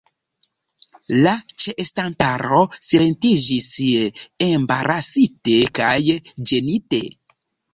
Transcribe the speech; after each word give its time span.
La 1.25 1.33
ĉeestantaro 1.63 2.61
silentiĝis, 2.87 3.67
embarasite 4.49 5.59
kaj 5.81 5.95
ĝenite. 6.15 7.05